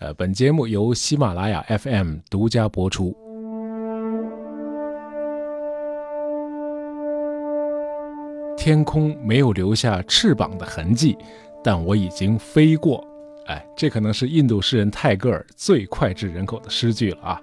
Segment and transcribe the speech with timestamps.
[0.00, 3.14] 呃，本节目由喜马拉雅 FM 独家播出。
[8.56, 11.18] 天空没有留下翅膀的痕迹，
[11.62, 13.06] 但我已经飞过。
[13.44, 17.42] 哎，这可能是印度诗人泰戈尔最脍炙人口的诗句了啊！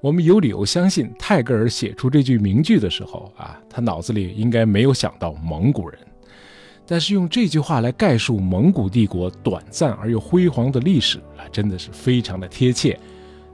[0.00, 5.98] 我们有理由相信，泰戈尔写出这句名句的时候啊，他脑子里应该没有想到蒙古人。
[6.90, 12.98] 但是用这句话来概述蒙古帝国短暂而又辉煌的历史啊，真的是非常的贴切。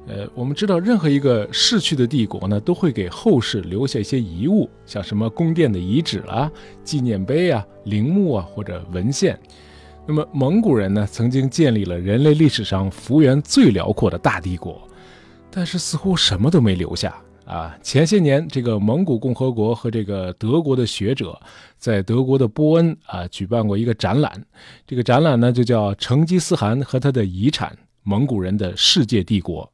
[0.07, 6.49] 呃，我们知道，任何一个逝去的帝国呢，都会给后世留下一些遗物，像什么宫殿的遗址啦、
[6.85, 9.37] 纪念碑啊、陵墓啊或者文献。
[10.07, 14.87] 那么蒙古人呢，曾经建立了人类历史上幅员最辽阔的大帝国，
[15.51, 17.17] 但是似乎什么都没留下。
[17.45, 21.39] 啊，前些年，这个蒙古共和国和这个德国的学者
[21.77, 24.43] 在德国的波恩啊举办过一个展览，
[24.87, 29.71] 这个展览呢就叫成吉思汗和他的遗产——蒙古人的世界帝国。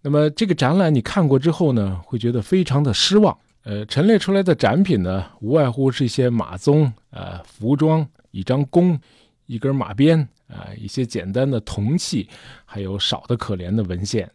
[0.00, 3.36] 那么这个展览你看过之后呢，会觉得非常的失望。
[3.64, 8.98] 呃，陈列出来的展品呢，无外乎是一些马鬃、呃服装、一张弓、
[9.46, 12.28] 一根马鞭啊，一些简单的铜器，
[12.64, 14.30] 还有少的可怜的文献。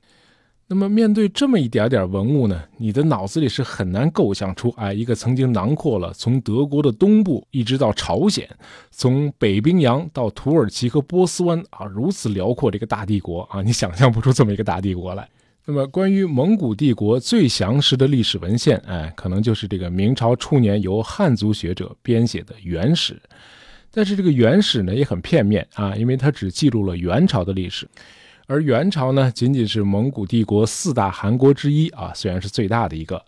[0.74, 8.50] 那么，面对这么一点点文物呢，你的脑子里是很难构想出哎，一个曾经囊括了从德国的东部一直到朝鲜，
[8.90, 15.28] 从北冰洋到土耳其和波斯湾啊，如此辽阔的一个大帝国啊， 你想象不出这么一个大帝国来。
[15.66, 23.14] 那么，关于蒙古帝国最详实的历史文献，哎，可能就是这个明朝初年由汉族学者编写的《元史》，
[23.92, 27.86] 但是这个《元史》呢也很片面啊，因为它只记录了元朝的历史。
[28.52, 33.24] 而元朝呢，仅仅是蒙古帝国四大汗国之一啊，虽然是最大的一个，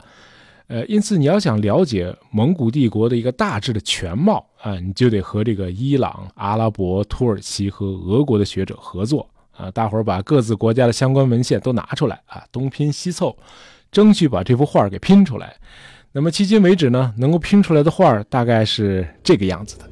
[0.67, 13.33] 呃，因此你要想了解蒙古帝国的一个大致的全貌啊，你就得和这个伊朗、阿拉伯、土耳其和俄国的学者合作啊，大伙儿把各自国家的相关文献都拿出来啊，东拼西凑，
[13.93, 15.55] 争取把这幅画给拼出来。
[16.11, 19.89] 那么迄今为止呢，能够拼出来的画大概是这个样子的。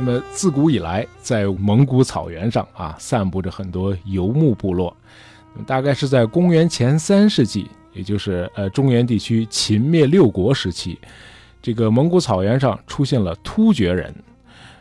[0.00, 4.96] 那么自古以来，在蒙古草原上啊，散布着很多游牧部落。
[5.66, 10.96] 大概是在公元前三世纪，也就是呃中原地区秦灭六国时期，
[11.60, 14.14] 这个蒙古草原上出现了突厥人。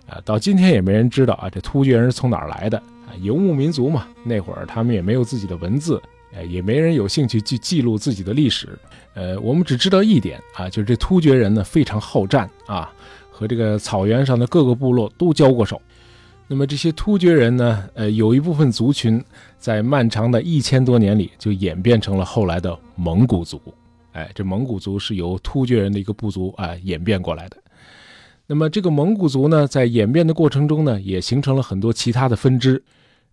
[0.08, 3.10] 啊，到今天也没人知道啊，这突厥人是从哪儿来的啊？
[3.20, 6.00] 游牧民族嘛，那会儿他们也没有自己的文字，
[6.32, 8.78] 呃，也没人有兴趣去记录自己的历史。
[9.16, 12.94] 呃，我们只知道一点啊，就是这突厥人呢非常好战啊。
[13.38, 15.80] 和这个草原上的各个部落都交过手，
[16.48, 17.88] 那么这些突厥人呢？
[17.94, 19.24] 呃，有一部分族群
[19.60, 23.62] 在漫长的一千多年里就演变成了后来的蒙古族。
[24.14, 27.58] 哎，这蒙古族是由突厥人的一个部族啊演变过来的。
[28.48, 32.82] 那么这个蒙古族呢，在演变的过程中呢，也形成了很多其他的分支。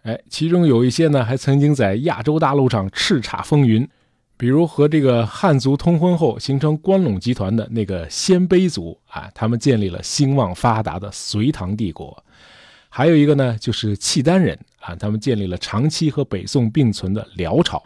[0.02, 3.88] 哎，其中有一些呢，还曾经在亚洲大陆上叱咤风云。
[4.36, 12.12] 比如和这个汉族通婚后形成关陇集团的那个鲜卑族啊，他们建立了兴旺发达的隋唐帝国；
[12.88, 17.82] 还有一个呢，就是契丹人啊，他们建立了长期和北宋并存的辽朝。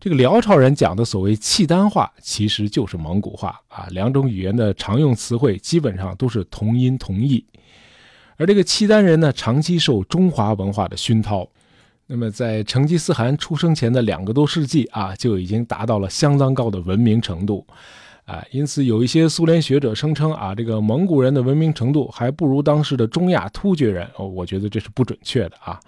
[0.00, 7.44] 这个辽朝人讲的所谓契丹话，其实就是蒙古话啊，两种语言的常用词汇基本上都是同音同义。
[8.36, 11.48] 而这个契丹人呢，长期受中华文化的熏陶。
[12.08, 17.66] 那么，在成吉思汗出生前的两个多世纪啊，就已经达到了相当高的文明程度，
[18.26, 24.06] 啊，因此有一些苏联学者声称啊，这个蒙古人的文明程度还不如当时的中亚突厥人。
[24.16, 25.80] 哦，我觉得这是不准确的啊。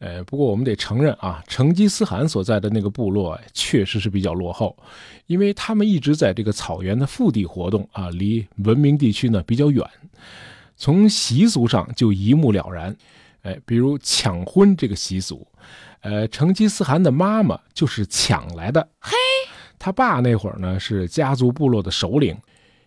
[0.00, 4.76] 呃，不过我们得承认啊，成吉思汗所在的那个部落确实是比较落后，
[5.26, 9.86] 因为他们一直在这个草原的腹地活动啊，离文明地区呢比较远，
[10.74, 12.96] 从习俗上就一目了然。
[13.42, 15.46] 哎，比如抢婚这个习俗，
[16.00, 18.88] 呃，成吉思汗的妈妈就是抢来的。
[18.98, 19.16] 嘿，
[19.78, 22.36] 他爸那会儿呢是家族部落的首领，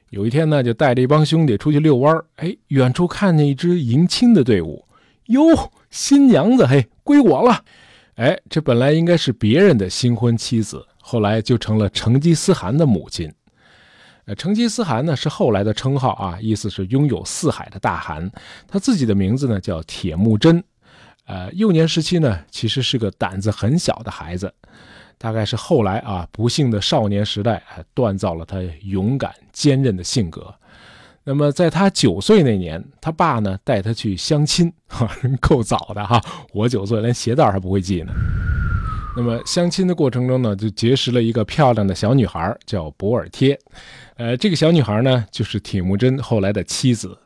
[0.09, 4.85] 有一天呢就带着一帮兄弟出去遛弯儿，哎，远处看见一支迎亲的队伍，
[5.27, 7.63] 哟，新娘子嘿归我了，
[8.15, 13.31] 哎，这本来应该是别人的新婚妻子，后来就成了成吉思汗的母亲。
[14.25, 18.31] 呃，成吉思汗呢是后来的称号啊，意思是拥有四海的大汗。
[18.67, 20.63] 他自己的名字呢叫铁木真。
[21.25, 24.53] 呃，幼年时期呢其实是个胆子很小的孩子，
[25.17, 27.63] 大概是后来啊不幸的少年时代
[27.95, 30.53] 锻造了他勇敢坚韧的性格。
[31.23, 35.09] 那么在他九岁那年，他爸呢带他去相亲，哈，
[35.39, 36.21] 够早的哈。
[36.51, 38.11] 我九岁连鞋带还不会系呢。
[39.15, 43.57] 那么相亲的过程中呢，就结识了一个漂亮的小女孩，叫博尔贴。
[44.17, 47.17] 呃，这个小女孩呢，就是铁木真后来的妻子。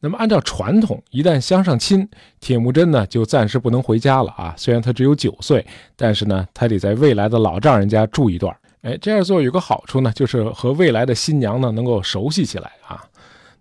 [0.00, 2.08] 那么按照传统，一旦相上亲，
[2.38, 4.54] 铁木真呢就暂时不能回家了啊。
[4.56, 5.66] 虽然他只有九岁，
[5.96, 8.54] 但是呢，他得在未来的老丈人家住一段。
[8.82, 13.02] 哎，这样做有个好处呢，就是和未来的新娘呢能够熟悉起来啊。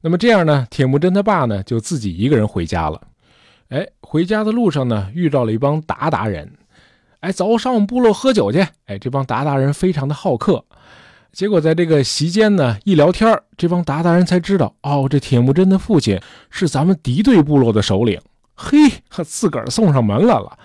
[0.02, 3.02] 那么这样呢，铁木真他爸呢就自己一个人回家了。
[3.70, 6.52] 哎，回家的路上呢，遇到了一帮鞑靼人。
[7.22, 8.60] 哎，走上我们部落喝酒去。
[8.86, 10.64] 哎，这帮鞑靼人非常的好客。
[11.36, 16.18] 结果在这个席间呢，一聊天这帮鞑靼人才知道，哦，这铁木真的父亲
[16.50, 18.18] 是咱们敌对部落的首领。
[18.54, 18.78] 嘿，
[19.26, 20.58] 自个儿送上门来了。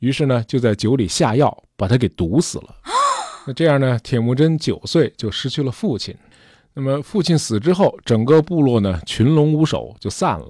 [0.00, 2.74] 于是呢，就在酒里下药，把他给毒死了。
[3.46, 6.12] 那这样呢，铁木真九岁就失去了父亲。
[6.74, 10.48] 那么父亲死之后，整个部落呢群龙无首，就散了。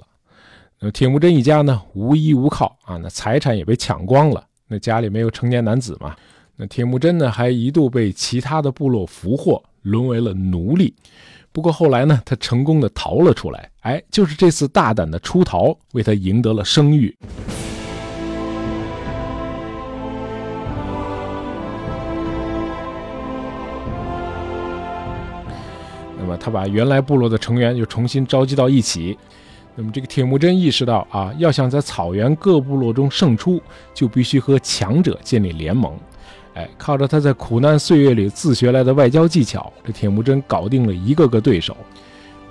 [0.79, 4.43] 那铁木真一家呢无依无靠啊，那财产也被抢光了。
[4.67, 6.15] 那家里没有成年男子嘛？
[6.59, 10.91] 那铁木真呢，还一度被其他的部落俘获，沦为了奴隶。
[11.51, 13.69] 不过后来呢，他成功的逃了出来。
[13.81, 17.15] 哎，就是这次大胆的出逃，为他赢得了声誉。
[26.17, 29.15] 那么他把原来部落的成员又重新召集到一起。
[29.75, 33.61] 那么这个铁木真意识到啊，要想在草原各部落中胜出，
[33.93, 35.95] 就必须和强者建立联盟。
[36.57, 41.77] 哎，靠着他在苦难岁月里自学来的外交技巧，这铁木真搞定了一个个对手。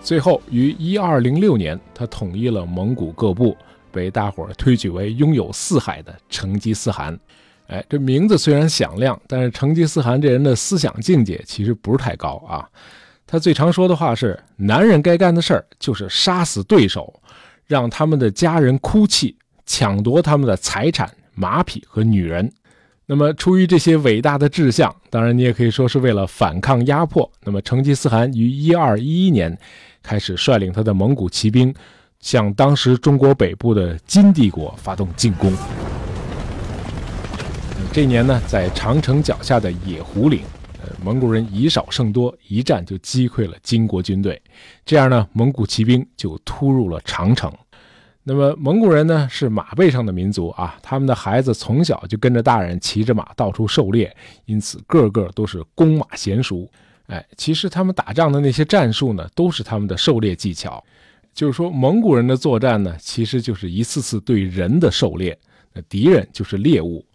[0.00, 3.56] 最后于一二零六年，他统一了蒙古各部，
[3.90, 7.18] 被大伙儿推举为拥有四海的成吉思汗。
[7.66, 12.64] 哎，这名字虽然响亮，但是成吉思汗这人的思想境界其实不是太高啊。
[13.26, 17.12] 他最常说的话是：“男人该干的事儿就是杀死对手，
[17.66, 19.36] 让他们的家人哭泣，
[19.66, 22.48] 抢夺他们的财产、马匹和女人。”
[23.08, 27.30] 那么，出于这些伟大的志向，当然你也可以说是为了反抗压迫。
[27.44, 29.56] 那么，成吉思汗于一二一一年
[30.02, 31.72] 开始率领他的蒙古骑兵，
[32.18, 35.52] 向当时中国北部的金帝国发动进攻。
[37.92, 40.40] 这一年呢，在长城脚下的野狐岭。
[40.82, 44.40] 呃蒙古人以少胜多，一战就击溃了金国军队。
[44.84, 47.52] 这样呢，蒙古骑兵就突入了长城。
[48.28, 54.14] 那么，蒙古人呢是马背上的民族啊，他们的孩子从小就跟着大人骑着马到处狩猎，
[54.46, 56.68] 因此个个都是弓马娴熟。
[57.06, 60.82] 哎，其实他们打仗的那些战术呢，都是他们的狩猎技巧。
[61.32, 65.38] 就是说，蒙古人的作战呢，其实就是一次次对人的狩猎，
[65.72, 67.06] 那敌人就是猎物，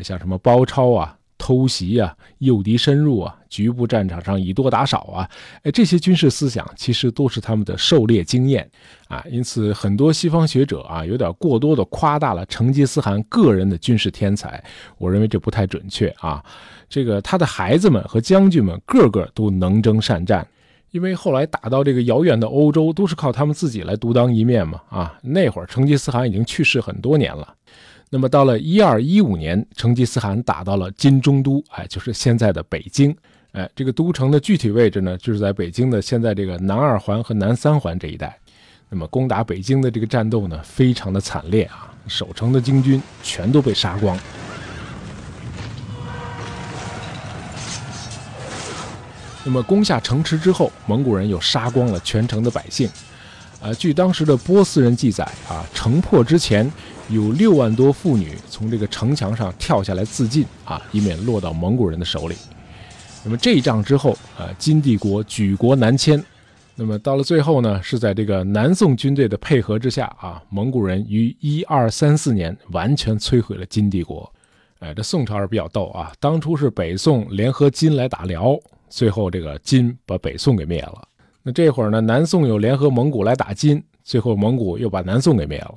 [0.00, 1.17] 像什么包抄啊。
[1.38, 5.30] 偷袭啊，诱敌深入啊，局部战场上以多打少啊，
[5.62, 8.68] 哎，这些军事思想其实都是他们的狩猎经验
[9.06, 9.24] 啊。
[9.30, 14.62] 因此，很多西方学者啊，有点过多的夸大了成吉思汗个人的军事天才。
[14.98, 16.44] 我认为这不太准确啊。
[16.88, 20.46] 这个他的孩子们和将军们个个都能征善战，
[20.90, 24.80] 因为后来打到这个遥远的欧洲，都是靠他们自己来独当一面嘛。
[24.88, 27.54] 啊，那会儿成吉思汗已经去世很多年了。
[28.10, 33.14] 那么到了一二一五年，成吉思汗打到了金中都，哎，就是现在的北京，
[33.52, 38.34] 哎，这个都城的具体位置呢，就是在北京的现在这个南二环和南三环这一带。
[38.88, 44.18] 那么攻打北京的这个战斗呢，非常的惨烈啊，守城的金军全都被杀光。
[49.44, 52.88] 那么攻下城池之后，蒙古人又杀光了全城的百姓。
[53.60, 56.70] 呃，据当时的波斯人记载啊，城破之前。
[57.10, 62.36] 有六万多妇女从这个城墙上跳下来自尽啊，以免落到蒙古人的手里。
[63.24, 66.22] 那么这一仗之后，呃，金帝国举国南迁。
[66.74, 74.30] 那么到了最后呢，是在这个南宋军队的配合之下啊，蒙古人于一二三四年完全摧毁了金帝国。
[74.80, 78.54] 哎，这宋朝是比较逗啊，当初是北宋联合金来打辽，
[78.90, 81.07] 最后这个金把北宋给灭了。
[81.48, 85.74] 那这会儿呢，南宋又联合蒙古来打金，最后蒙古又把南宋给灭了。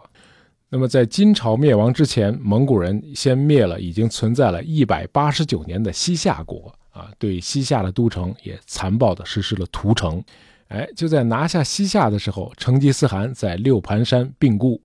[0.67, 10.21] 那么，在金朝灭亡之前，蒙古人先灭了已经存在了一百八十九年的西夏国啊，对西夏的都城也残暴地实施了屠城。
[10.67, 14.81] 哎，就在拿下西夏的时候，成吉思汗在六盘山病故，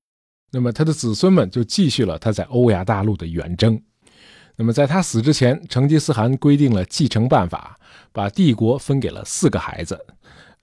[0.53, 3.77] 那么他的子孙们就继续了他在欧亚大陆的远征。
[4.55, 7.77] 那么在他死之前，成吉思汗规定了继承办法，
[8.13, 9.99] 把帝国分给了四个孩子。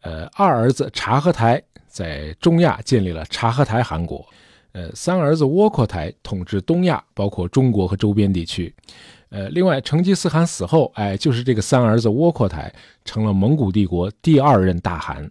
[0.03, 4.23] 呃，二儿子察合台在中亚建立了察合台汗国。
[4.73, 8.73] 呃，三儿子窝阔台统治东亚，包括中国和周边地区。
[9.29, 12.73] 呃，另外，成吉思汗死后，哎，就是这个三儿子窝阔台
[13.05, 15.29] 成了蒙古帝国第二任大汗。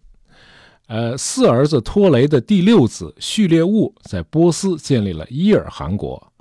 [0.88, 6.32] 呃，四儿子拖雷的第六子序列兀在波斯建立了伊尔汗国。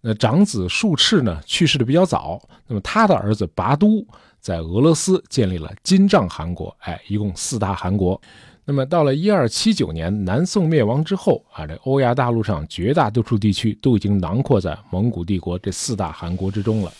[0.00, 4.06] 那长子术赤呢去世的比较早，那么他的儿子拔都
[4.46, 8.20] 在俄罗斯建立了金帐汗国，哎，一共四大汗国。
[8.64, 16.92] 那么到了一二七九年，南宋灭亡之后啊，这欧亚大陆上绝大多数地区都已经囊括在蒙古帝国这四大汗国之中了。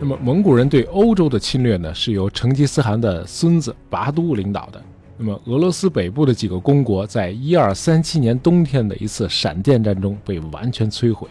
[0.00, 4.82] 那么蒙古人对欧洲的侵略呢，是由成吉思汗的孙子拔都领导的。
[5.16, 11.28] 那么俄罗斯北部的几个公国，在一二三七年冬天的一次闪电战中被完全摧毁。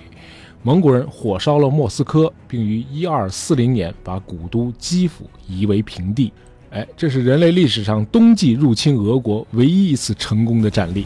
[0.61, 6.31] 蒙古人火烧了莫斯科，并于一二四零年把古都基辅夷为平地。
[6.69, 11.05] 哎，这是人类历史上冬季入侵俄国唯一一次成功的战例。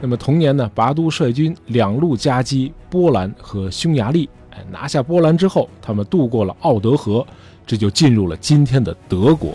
[0.00, 4.30] 那么同年呢，拔都率军两路夹击波兰和匈牙利。
[4.50, 7.26] 哎，拿下波兰之后，他们渡过了奥德河，
[7.66, 9.54] 这就进入了今天的德国。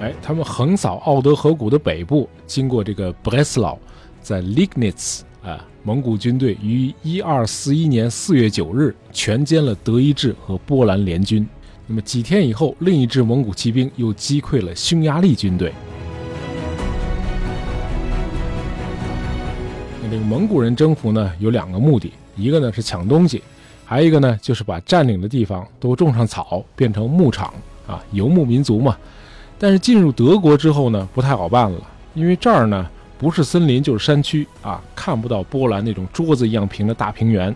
[0.00, 3.78] 哎，他们横扫奥德河谷的北部，经过这个 Breslau，
[4.20, 11.46] 在 Lignitz 啊，蒙古军队于一二四一年四月九日全歼了德意志和波兰联军。
[11.86, 15.72] 那么几天以后，另一支蒙古骑兵又击溃了匈牙利军队。
[20.02, 23.42] 那这个蒙古人征服呢，有两个目的，一个呢是抢东西，
[23.86, 27.54] 还有一个呢就是把占领的地方都种上草，变成牧场
[27.86, 28.96] 啊，游牧民族嘛。
[29.58, 31.80] 但是进入德国之后呢，不太好办了，
[32.12, 37.54] 因为这儿呢不是森林就是山区啊，看不到波兰那种桌子一样平的大平原，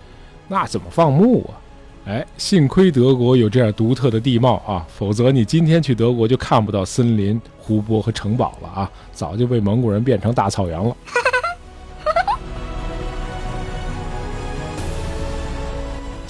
[0.49, 1.59] 那怎么放牧啊？
[2.07, 10.97] 哎，幸亏德国有这样独特的地貌啊，否则你今天去德国就看不到森林、湖泊和城堡了啊，早就被蒙古人变成大草原了。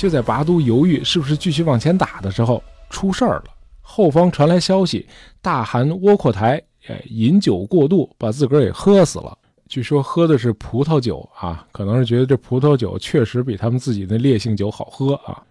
[0.01, 3.45] 就在拔都犹豫是不是继续往前打的时候，出事儿了。
[3.83, 5.07] 后方传来消息，
[5.43, 9.37] 大汗窝阔台哎饮酒过度，把自个儿给喝死了。
[9.69, 15.43] 据说喝的是葡萄酒啊，可能是觉得这葡萄酒确实比他们自己的烈性酒好喝啊。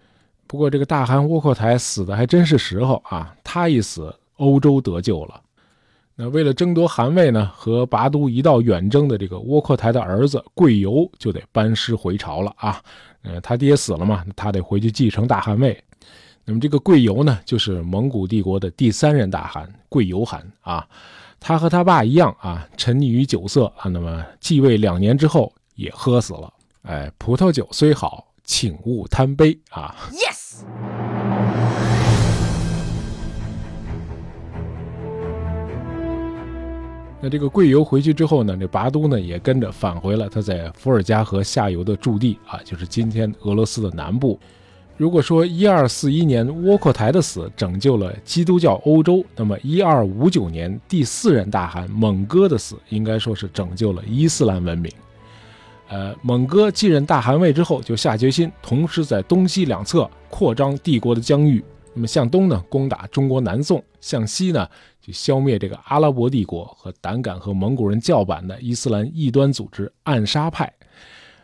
[0.48, 5.40] 不过这个大汗窝阔台死的还真是时候啊，他一死，欧洲得救了。
[6.22, 12.78] 那为了争夺汗位呢，和拔都一道远征的这个窝阔台的儿子贵由就得班师回朝了啊。
[13.22, 15.82] 呃，他爹死了嘛，他得回去继承大汗位。
[16.44, 20.86] 那么这个贵由呢，就是蒙古帝国的第三任大汗贵由汗啊。
[21.38, 23.88] 他和他爸一样啊，沉溺于酒色啊。
[23.88, 26.52] 那么继位两年之后也喝死了。
[26.82, 29.96] 哎，葡萄酒虽好，请勿贪杯啊。
[30.12, 30.64] Yes。
[37.22, 44.38] 那这个贵由回去之后呢，这拔都呢也跟着返回了他在伏尔加河下游的驻地啊，就是今天俄罗斯的南部。
[44.96, 54.90] 如果说一二四一年窝阔台的死拯救了基督教欧洲，那么一二五九年第四任大汗蒙哥的死应该说是拯救了伊斯兰文明。
[55.88, 61.62] 呃，蒙哥继任大汗位之后，就下决心同时在东西两侧扩张帝国的疆域。
[62.00, 64.66] 那么向东呢，攻打中国南宋；向西呢，
[65.02, 70.72] 就消灭这个阿拉伯帝国和胆敢和蒙古人叫板的伊斯兰异端组织暗杀派。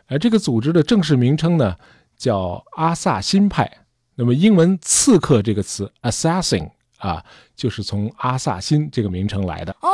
[0.07, 1.75] 而这个组织的正式名称呢？
[2.17, 3.71] 叫阿萨辛派，
[4.15, 7.23] 那么英文“刺客”这个词 “assassin” 啊，
[7.55, 9.71] 就是从阿萨辛这个名称来的。
[9.83, 9.87] 哦，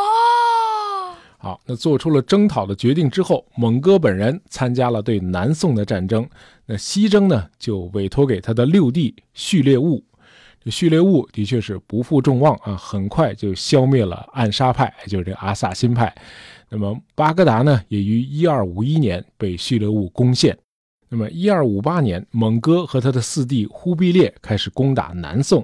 [1.38, 6.26] 好，那做出了征讨的决定之后，蒙哥本人参加了对南宋的战争。
[6.66, 10.02] 那西征呢，就委托给他的六弟序列兀。
[10.64, 16.14] 这序列物的确是不负众望啊，很快就消灭了暗杀派，就是这阿萨辛派。
[16.70, 20.58] 那么巴格达呢，也于一二五一年被序列物攻陷。
[21.10, 25.64] 那么，一二五八年，蒙哥和他的四弟忽必烈开始攻打南宋。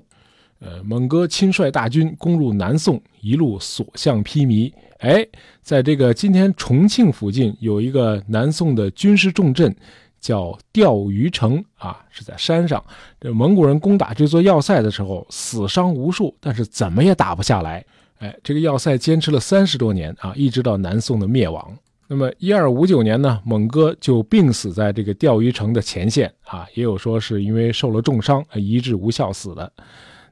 [0.60, 4.72] 呃，蒙哥亲率大军攻入南宋，一路所向披靡。
[5.00, 5.26] 哎，
[5.64, 9.76] 在这个今天重庆附近有一个南宋的军事重镇，
[10.20, 12.84] 叫钓鱼城啊，是在山上。
[13.20, 17.86] 这蒙古人攻打这座要塞的时候，死伤无数，但是怎么也打不下来。
[18.20, 21.78] 哎，这个要塞坚持了三十多年啊，一直到南宋的灭亡。
[22.12, 29.72] 那么，一二五九年呢，蒙哥就病死在这个钓鱼城的前线啊，也有说是因为受了重伤，医治无效死的。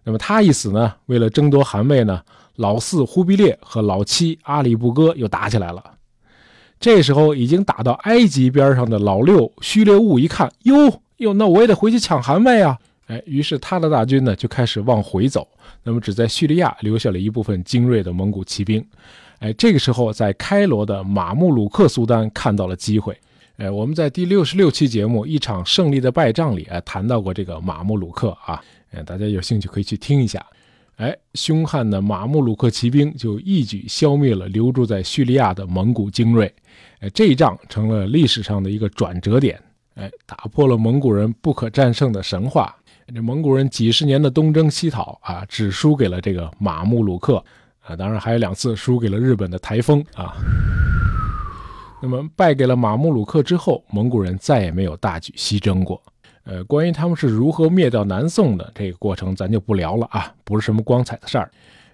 [0.03, 2.21] 那么他一死呢，为了争夺汗位呢，
[2.55, 5.83] 老四忽必烈和老七阿里不哥又打起来了。
[6.79, 12.77] 这时候已经打到埃及边上的老六序列兀一看，哟哟，那我也得回去抢汗位啊！
[13.07, 15.47] 哎，于是他的大军呢就开始往回走，
[15.83, 18.85] 那么只在叙利亚留下了一部分精锐的蒙古骑兵。
[19.39, 23.17] 哎，这个时候在开罗的马穆鲁克苏丹看到了机会。
[23.57, 28.61] 哎，我们在第六十六期节目《一场胜利的败仗》里，哎，谈到过这个马穆鲁克啊。
[28.91, 30.45] 哎，大家有兴趣可以去听一下。
[30.97, 36.53] 哎，凶悍的马穆鲁克骑兵就一举消灭了留驻在叙利亚的蒙古精锐。
[36.99, 39.61] 哎，这一仗成了历史上的一个转折点。
[39.95, 42.75] 哎，打破了蒙古人不可战胜的神话。
[43.13, 47.43] 这蒙古人几十年的东征西讨啊，只输给了这个马穆鲁克
[47.79, 50.35] 啊，当然还有两次输给了日本的台风啊。
[52.01, 56.01] 那么败给了马穆鲁克之后，蒙古人再也没有大举西征过。
[56.43, 61.49] 呃，关于他们是如何灭掉南宋的这个过程，咱就不聊了啊，不是什么光彩的事儿。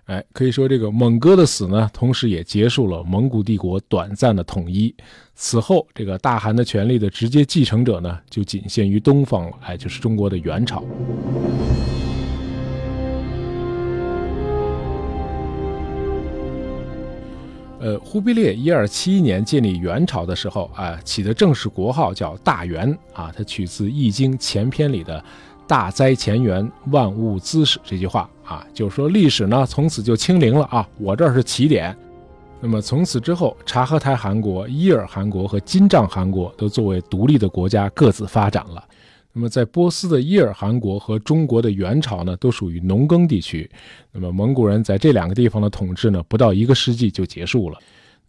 [0.06, 4.94] 哎，可以说这个蒙哥的死呢，同时也结束了蒙古帝国短暂的统一。
[5.34, 10.84] 此后，这个大汗的权力的直接继承者呢，就仅限于东方了，哎，就是中国的元朝。
[17.80, 25.22] 呃，忽必烈一二七一年建立元朝的时候啊，起的正式国号叫大元啊，它取自《易经》前篇里的
[25.68, 31.96] “大灾前缘，万物滋始”这句话啊，就是说历史呢从此就清零了啊，我这儿是起点。
[32.62, 38.84] 那么从此之后，察合台汗国、伊尔汗国和金帐汗国都作为独立的国家各自发展了。
[39.34, 43.70] 那么，在波斯的伊尔汗国和中国的元朝呢，都属于农耕地区。
[44.12, 47.78] 那么，蒙古人在这两个地方的统治呢，不到一个世纪就结束了。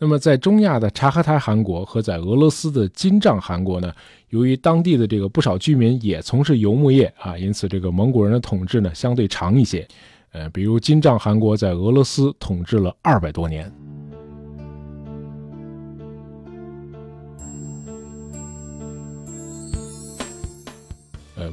[0.05, 3.91] 那么，在中亚的察合台汗国和在俄罗斯的金帐汗国呢，
[4.29, 9.89] 由于当地的这个不少居民也从事游牧业啊，因此这个蒙古人的统治呢相对长一些。
[10.33, 13.73] 呃，比如金帐汗国在俄罗斯统治了二百多年。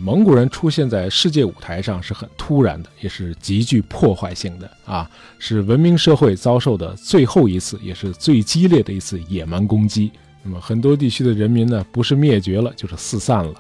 [0.03, 5.08] 蒙古人出现在世界舞台上是很突然的，也是极具破坏性的啊！
[5.38, 10.12] 是文明社会遭受的最后一次，也是最激烈的一次野蛮攻击。
[10.41, 13.53] 那么很多地区的人民呢，不是灭绝了，就是四散了。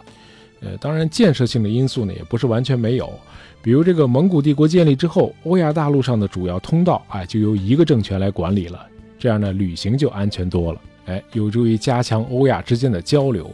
[0.61, 3.13] 呃，当然建设性的因素呢，也不是完全没有。
[3.61, 8.83] 比如这个蒙古帝国建立之后，欧亚大陆上的主要通道啊，就由一个政权来管理了，
[9.19, 10.81] 这样呢，旅行就安全多了。
[11.05, 13.53] 哎，有助于加强欧亚之间的交流。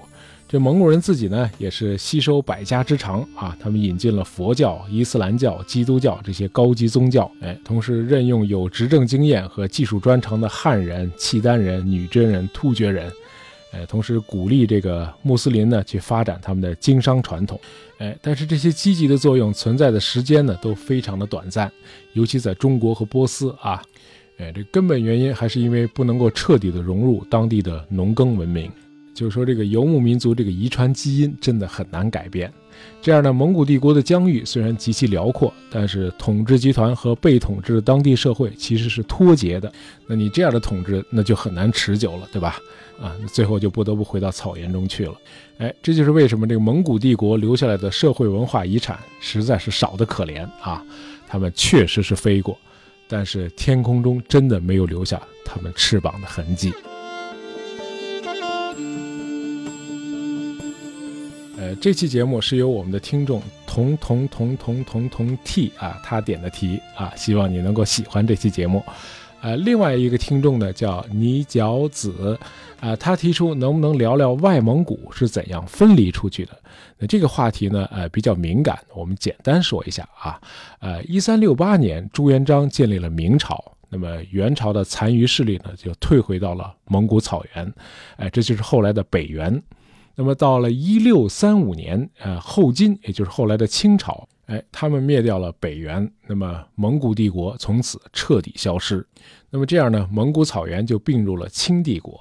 [0.50, 13.12] 这蒙古人自己呢，也是吸收百家之长啊，他们引进了佛教、伊斯兰教、基督教这些高级宗教，哎，同时任用有执政经验和技术专长的汉人、契丹人、女真人、突厥人，
[13.74, 17.60] 哎，同时鼓励这个穆斯林呢去发展他们的经商传统，
[17.98, 21.70] 哎，但是这些积极的作用存在的时间呢都非常的短暂，
[22.14, 23.82] 尤其在中国和波斯啊，
[24.38, 28.72] 哎，这根本原因还是因为不能够彻底的融入当地的农耕文明。
[29.18, 32.54] 就是说，这个游牧民族这个遗传基因真的很难改变。
[33.02, 39.74] 这样呢，蒙古帝国的疆域虽然极其辽阔，但是统治集团和被统治的当地社会其实是脱节的。
[40.06, 42.58] 那你这样的统治，那就很难持久了，对吧？
[43.02, 45.16] 啊，最后就不得不回到草原中去了。
[45.58, 50.86] 哎，这就是为什么这个蒙古帝国留下来的社会文化遗产实在是少得可怜啊。
[51.28, 52.56] 他们确实是飞过，
[53.08, 56.72] 但是天空中真的没有留下他们翅膀的痕迹。
[61.68, 68.82] 呃，这期节目是由我们的听众同同同同同同 T 啊，他点的题啊，希望你能够喜欢这期节目。
[69.42, 72.40] 呃，另外一个听众呢叫泥脚子，
[72.80, 76.58] 啊，他提出能不能聊聊外蒙古是怎样分离出去的？
[77.00, 80.40] 那这个话题呢，呃，比较敏感，我们简单说一下啊。
[80.80, 87.74] 呃，一三六八年，朱元璋建立了明朝，那么元朝的残余势力呢就退回到了蒙古草原，
[88.16, 89.62] 哎，这就是后来的北元。
[90.20, 99.06] 那么到了一六三五年，呃，后金，也就是后来的清朝，哎，他们灭掉了北元，那么蒙古帝国从此彻底消失。
[99.52, 102.20] 那么这样呢，蒙古草原就并入了清帝国。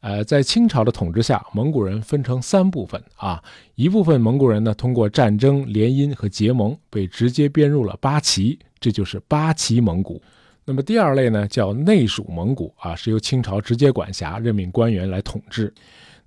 [0.00, 3.40] 呃，在清朝的统治下，蒙古人分成三部分啊，
[3.76, 10.20] 一部分蒙古人呢，通过战争、联姻和结盟，被直接编入了八旗，这就是八旗蒙古。
[10.64, 15.72] 那么第二类呢，叫内属蒙古啊，是由清朝直接管辖、任命官员来统治。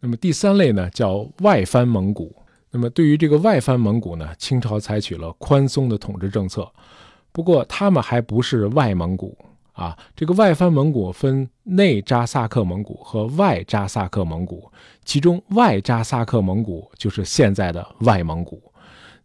[0.03, 2.35] 那么第三类呢，叫外藩蒙古。
[2.71, 6.69] 那么对于这个外藩蒙古呢，清朝采取了宽松的统治政策。
[7.31, 9.37] 不过他们还不是外蒙古
[9.71, 9.97] 啊。
[10.13, 14.69] 这个外藩蒙古分内扎萨克蒙古和外扎萨克蒙古，
[15.05, 18.61] 其中外扎萨克蒙古就是现在的外蒙古。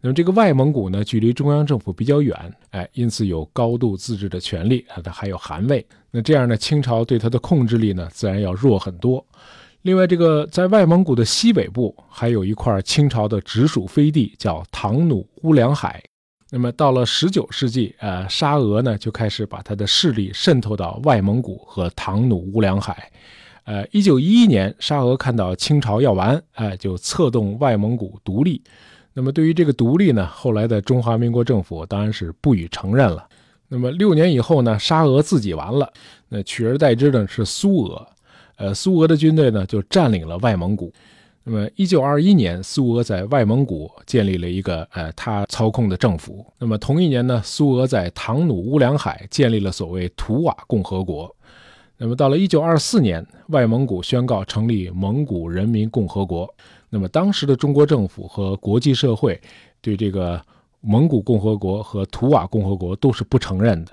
[0.01, 2.37] 那么这个外蒙古呢，距离中央政府比较远，
[2.71, 5.85] 哎，因此有高度自治的权利啊，它还有汗位。
[6.13, 9.27] 那这样呢，清朝对它的控制力呢，自然要弱很多。
[9.83, 16.03] 另外，这个在外蒙古的西北部还有一块清朝的直属飞地，叫唐努乌梁海。
[16.51, 23.11] 那么到了十九世纪，呃，沙俄呢就开始把他的势力渗透到外蒙古和唐努乌梁海。
[23.65, 28.63] 呃，一九一一年，沙俄看到清朝要完，哎，就策动外蒙古独立。
[29.13, 33.29] 那么对于这个独立呢，后来的中华民国政府当然是不予承认了。
[33.69, 35.93] 那么六年以后呢，沙俄自己完了，
[36.29, 38.09] 那取而代之的是苏俄，
[38.59, 40.93] 呃，苏俄的军队呢就占领了外蒙古。
[41.45, 46.45] 那么，一九二一年，苏俄在外蒙古建立了一个呃他操控的政府。
[46.59, 51.35] 那么同一年呢，苏俄在唐努乌梁海建立了所谓图瓦共和国。
[51.97, 56.53] 那么到了一九二四年，外蒙古宣告成立蒙古人民共和国。
[56.91, 59.41] 那么当时的中国政府和国际社会
[59.81, 60.41] 对这个
[60.81, 63.93] 蒙古共和国和图瓦共和国都是不承认的。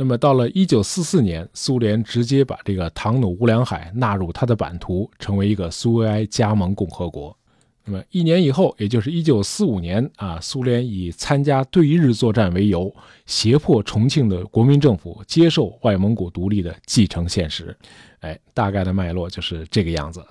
[0.00, 7.36] 那么到了一九四四年，苏联直接把这个唐努乌梁海纳入它的版图，成为一个苏维埃加盟共和国。
[7.84, 12.94] 那么一年以后，也就是一九四五年啊，苏联以参加对日作战为由，
[13.26, 17.76] 胁迫重庆的国民政府接受外蒙古独立的既成现实。
[18.20, 20.24] 哎，大概的脉络就是这个样子。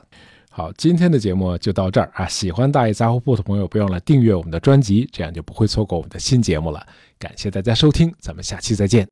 [0.50, 2.26] 好，今天的节目就到这儿啊！
[2.26, 6.88] 喜欢大爷杂货铺的朋友，不要忘了订阅我们的专辑，这样就不会错过我们的新节目了。
[7.20, 9.06] 感谢大家收听，咱们下期再见。